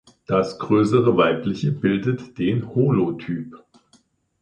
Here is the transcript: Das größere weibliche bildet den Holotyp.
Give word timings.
Das 0.25 0.57
größere 0.57 1.15
weibliche 1.15 1.71
bildet 1.71 2.39
den 2.39 2.73
Holotyp. 2.73 3.63